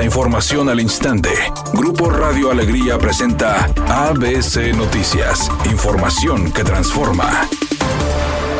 La 0.00 0.06
información 0.06 0.70
al 0.70 0.80
instante. 0.80 1.28
Grupo 1.74 2.08
Radio 2.08 2.50
Alegría 2.50 2.96
presenta 2.96 3.66
ABC 3.86 4.74
Noticias. 4.74 5.50
Información 5.70 6.50
que 6.54 6.64
transforma. 6.64 7.46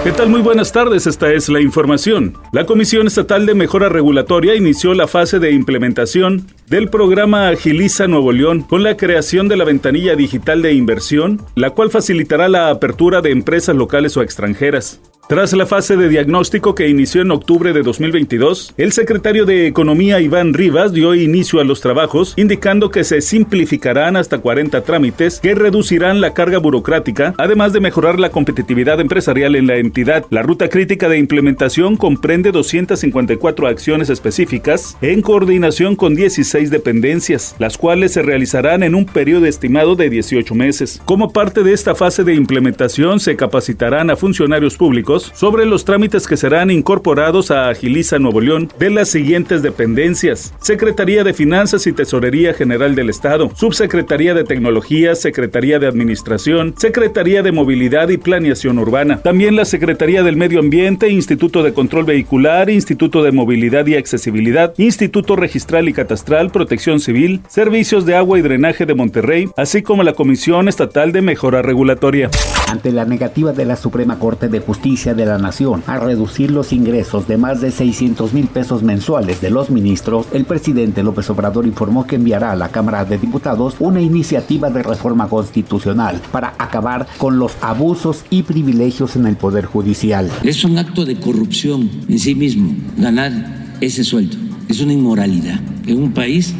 ¿Qué 0.05 0.13
tal? 0.13 0.29
Muy 0.29 0.43
buenas 0.43 0.71
tardes, 0.71 1.07
esta 1.07 1.33
es 1.33 1.49
la 1.49 1.63
información. 1.63 2.37
La 2.53 2.67
Comisión 2.67 3.07
Estatal 3.07 3.47
de 3.47 3.55
Mejora 3.55 3.89
Regulatoria 3.89 4.55
inició 4.55 4.93
la 4.93 5.09
fase 5.09 5.39
de 5.39 5.53
implementación 5.53 6.47
del 6.71 6.89
programa 6.89 7.49
Agiliza 7.49 8.07
Nuevo 8.07 8.31
León 8.31 8.63
con 8.63 8.85
la 8.85 8.97
creación 8.97 9.49
de 9.49 9.57
la 9.57 9.65
ventanilla 9.65 10.15
digital 10.15 10.63
de 10.63 10.73
inversión, 10.73 11.43
la 11.57 11.71
cual 11.71 11.91
facilitará 11.91 12.49
la 12.49 12.71
apertura 12.71 13.21
de 13.21 13.33
empresas 13.33 13.75
locales 13.75 14.17
o 14.17 14.23
extranjeras. 14.23 15.01
Tras 15.31 15.53
la 15.53 15.65
fase 15.65 15.97
de 15.97 16.09
diagnóstico 16.09 16.75
que 16.75 16.89
inició 16.89 17.23
en 17.23 17.31
octubre 17.31 17.73
de 17.73 17.85
2022, 17.85 18.75
el 18.77 18.91
secretario 18.91 19.47
de 19.47 19.69
Economía 19.69 20.19
Iván 20.19 20.55
Rivas 20.55 20.93
dio 20.93 21.15
inicio 21.15 21.61
a 21.61 21.65
los 21.65 21.81
trabajos, 21.81 22.35
indicando 22.37 22.91
que 22.91 23.05
se 23.05 23.21
simplificarán 23.21 24.17
hasta 24.17 24.39
40 24.39 24.83
trámites 24.83 25.39
que 25.39 25.55
reducirán 25.55 26.21
la 26.21 26.35
carga 26.35 26.59
burocrática, 26.59 27.33
además 27.39 27.73
de 27.73 27.79
mejorar 27.79 28.19
la 28.19 28.31
competitividad 28.31 28.99
empresarial 28.99 29.55
en 29.55 29.69
la 29.69 29.77
entidad. 29.77 30.27
La 30.31 30.43
ruta 30.43 30.69
crítica 30.69 31.09
de 31.09 31.19
implementación 31.19 31.97
comprende 31.97 32.51
254 32.51 33.69
acciones 33.69 34.11
específicas 34.11 34.97
en 35.01 35.23
coordinación 35.23 35.95
con 35.95 36.17
16 36.17 36.60
dependencias, 36.69 37.57
las 37.59 37.79
cuales 37.79 38.13
se 38.13 38.21
realizarán 38.21 38.83
en 38.83 38.95
un 38.95 39.07
periodo 39.07 39.47
estimado 39.47 39.97
de 39.97 40.11
18 40.11 40.55
meses. 40.55 41.01
Como 41.07 41.33
parte 41.33 41.63
de 41.63 41.73
esta 41.73 41.95
fase 41.95 42.25
de 42.25 42.35
implementación, 42.35 43.21
se 43.21 43.37
capacitarán 43.37 44.11
a 44.11 44.17
funcionarios 44.17 44.77
públicos 44.77 45.33
sobre 45.35 45.65
los 45.65 45.87
trámites 45.87 46.27
que 46.27 46.37
serán 46.37 46.71
incorporados 46.71 47.51
a 47.51 47.71
Agiliza 47.71 48.19
Nuevo 48.19 48.43
León 48.43 48.69
de 48.79 48.91
las 48.91 49.09
siguientes 49.09 49.63
dependencias: 49.63 50.53
Secretaría 50.61 51.25
de 51.25 51.33
Finanzas 51.33 51.87
y 51.87 51.93
Tesorería 51.93 52.53
General 52.53 52.95
del 52.95 53.09
Estado, 53.09 53.51
Subsecretaría 53.55 54.35
de 54.35 54.45
Tecnología, 54.45 55.15
Secretaría 55.15 55.79
de 55.79 55.87
Administración, 55.87 56.75
Secretaría 56.77 57.43
de 57.43 57.53
Movilidad 57.53 58.09
y 58.09 58.19
Planeación 58.19 58.79
Urbana. 58.79 59.23
También 59.23 59.57
la 59.57 59.65
Secretaría 59.65 60.23
del 60.23 60.37
Medio 60.37 60.59
Ambiente, 60.59 61.09
Instituto 61.09 61.63
de 61.63 61.73
Control 61.73 62.05
Vehicular, 62.05 62.71
Instituto 62.71 63.23
de 63.23 63.33
Movilidad 63.33 63.87
y 63.87 63.95
Accesibilidad, 63.95 64.75
Instituto 64.79 65.37
Registral 65.37 65.89
y 65.89 65.93
Catastral, 65.93 66.50
Protección 66.51 67.01
Civil, 67.01 67.41
Servicios 67.49 68.07
de 68.07 68.17
Agua 68.17 68.39
y 68.39 68.43
Drenaje 68.43 68.87
de 68.87 68.95
Monterrey, 68.95 69.49
así 69.57 69.83
como 69.83 70.03
la 70.03 70.13
Comisión 70.13 70.69
Estatal 70.69 71.13
de 71.13 71.23
Mejora 71.23 71.63
Regulatoria. 71.63 72.31
Ante 72.69 72.93
la 72.93 73.05
negativa 73.05 73.53
de 73.53 73.65
la 73.65 73.77
Suprema 73.77 74.19
Corte 74.19 74.49
de 74.49 74.61
Justicia 74.61 75.15
de 75.15 75.27
la 75.27 75.39
Nación 75.39 75.83
a 75.87 75.99
reducir 75.99 76.51
los 76.51 76.73
ingresos 76.73 77.27
de 77.27 77.37
más 77.37 77.61
de 77.61 77.71
600 77.71 78.33
mil 78.33 78.47
pesos 78.47 78.83
mensuales 78.83 79.41
de 79.41 79.51
los 79.51 79.71
ministros, 79.71 80.27
el 80.33 80.45
presidente 80.45 81.03
López 81.03 81.29
Obrador 81.31 81.67
informó 81.67 82.07
que 82.07 82.17
enviará 82.17 82.53
a 82.53 82.57
la 82.57 82.69
Cámara 82.69 83.05
de 83.05 83.19
Diputados 83.19 83.77
una 83.79 84.01
iniciativa 84.01 84.71
de 84.71 84.83
reforma 84.83 85.29
constitucional 85.29 86.21
para 86.31 86.55
acabar 86.59 87.07
con 87.19 87.39
los 87.39 87.57
abusos 87.61 88.25
y 88.31 88.43
privilegios 88.43 89.17
en 89.17 89.27
el 89.27 89.37
Poder 89.37 89.67
Judicial. 89.67 90.31
Es 90.43 90.65
un 90.65 90.79
acto 90.79 91.05
de 91.05 91.19
corrupción 91.19 91.91
en 92.09 92.19
sí 92.19 92.35
mismo 92.35 92.75
ganar 92.97 93.77
ese 93.81 94.05
sueldo. 94.05 94.50
Es 94.71 94.81
una 94.81 94.93
inmoralidad 94.93 95.59
en 95.85 96.01
un 96.01 96.13
país 96.13 96.55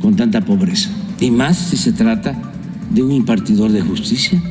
con 0.00 0.16
tanta 0.16 0.40
pobreza. 0.40 0.90
Y 1.20 1.30
más 1.30 1.56
si 1.56 1.76
se 1.76 1.92
trata 1.92 2.36
de 2.90 3.04
un 3.04 3.12
impartidor 3.12 3.70
de 3.70 3.80
justicia 3.80 4.42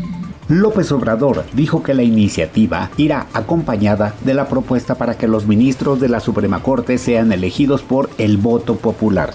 López 0.51 0.91
Obrador 0.91 1.45
dijo 1.53 1.81
que 1.81 1.93
la 1.93 2.03
iniciativa 2.03 2.91
irá 2.97 3.27
acompañada 3.31 4.13
de 4.25 4.33
la 4.33 4.49
propuesta 4.49 4.95
para 4.95 5.17
que 5.17 5.25
los 5.25 5.47
ministros 5.47 6.01
de 6.01 6.09
la 6.09 6.19
Suprema 6.19 6.61
Corte 6.61 6.97
sean 6.97 7.31
elegidos 7.31 7.83
por 7.83 8.09
el 8.17 8.35
voto 8.35 8.75
popular. 8.75 9.31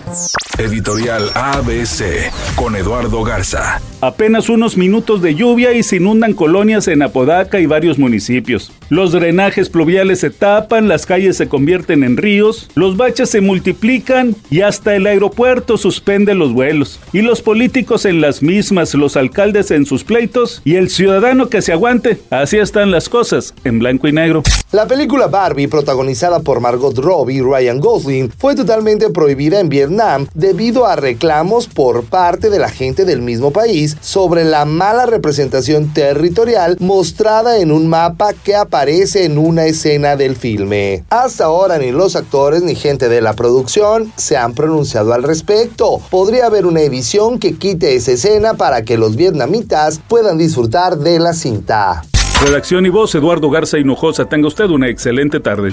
Editorial 0.59 1.31
ABC 1.35 2.33
con 2.55 2.77
Eduardo 2.77 3.23
Garza. 3.23 3.79
Apenas 4.01 4.49
unos 4.49 4.79
minutos 4.79 5.21
de 5.21 5.35
lluvia 5.35 5.73
y 5.73 5.83
se 5.83 5.97
inundan 5.97 6.33
colonias 6.33 6.89
en 6.89 7.03
Apodaca 7.03 7.61
y 7.61 7.67
varios 7.67 7.99
municipios. 7.99 8.73
Los 8.89 9.13
drenajes 9.13 9.69
pluviales 9.69 10.21
se 10.21 10.31
tapan, 10.31 10.87
las 10.87 11.07
calles 11.07 11.37
se 11.37 11.49
convierten 11.49 12.05
en 12.05 12.17
ríos, 12.17 12.71
los 12.75 12.97
baches 12.97 13.31
se 13.31 13.41
multiplican 13.41 14.37
y 14.49 14.61
hasta 14.61 14.95
el 14.95 15.07
aeropuerto 15.07 15.77
suspende 15.77 16.35
los 16.35 16.53
vuelos. 16.53 17.01
Y 17.13 17.23
los 17.23 17.43
políticos 17.43 18.05
en 18.05 18.21
las 18.21 18.43
mismas, 18.43 18.95
los 18.95 19.17
alcaldes 19.17 19.71
en 19.71 19.85
sus 19.85 20.05
pleitos 20.05 20.63
y 20.65 20.77
el 20.77 20.89
ciudadano 20.89 21.49
que 21.49 21.63
se 21.63 21.73
aguante. 21.73 22.21
Así 22.31 22.59
están 22.59 22.91
las 22.91 23.09
cosas, 23.09 23.55
en 23.65 23.79
blanco 23.79 24.09
y 24.09 24.13
negro. 24.13 24.43
La 24.73 24.87
película 24.87 25.27
Barbie, 25.27 25.69
protagonizada 25.69 26.41
por 26.41 26.61
Margot 26.61 26.97
Robbie 26.97 27.37
y 27.37 27.41
Ryan 27.41 27.81
Gosling, 27.81 28.31
fue 28.39 28.55
totalmente 28.55 29.11
prohibida 29.11 29.59
en 29.59 29.69
Vietnam 29.69 30.27
debido 30.47 30.87
a 30.87 30.95
reclamos 30.95 31.67
por 31.67 32.05
parte 32.05 32.51
de 32.51 32.61
la 32.61 32.69
gente 32.69 33.05
del 33.05 33.21
mismo 33.21 33.51
país 33.51 33.97
sobre 34.01 34.45
la 34.45 34.65
mala 34.65 35.05
representación 35.05 35.93
territorial 35.93 36.77
mostrada 36.79 37.59
en 37.59 37.73
un 37.73 37.89
mapa 37.89 38.33
que 38.33 38.55
aparece 38.55 39.25
en 39.25 39.39
una 39.39 39.65
escena 39.65 40.15
del 40.15 40.37
filme. 40.37 41.03
Hasta 41.11 41.47
ahora 41.47 41.79
ni 41.79 41.91
los 41.91 42.15
actores 42.15 42.63
ni 42.63 42.77
gente 42.77 43.09
de 43.09 43.23
la 43.23 43.33
producción 43.33 44.13
se 44.15 44.37
han 44.37 44.55
pronunciado 44.55 45.13
al 45.15 45.25
respecto. 45.25 46.01
Podría 46.11 46.47
haber 46.47 46.65
una 46.65 46.83
edición 46.83 47.41
que 47.41 47.57
quite 47.57 47.97
esa 47.97 48.13
escena 48.13 48.55
para 48.55 48.83
que 48.83 48.97
los 48.97 49.17
vietnamitas 49.17 50.01
puedan 50.07 50.39
disfrutar 50.39 50.97
de 50.99 51.19
la 51.19 51.33
cinta. 51.33 52.05
Redacción 52.41 52.87
y 52.87 52.91
voz, 52.91 53.13
Eduardo 53.17 53.51
Garza 53.51 53.79
Hinojosa. 53.79 54.27
Tenga 54.27 54.47
usted 54.47 54.67
una 54.67 54.89
excelente 54.89 55.41
tarde. 55.41 55.73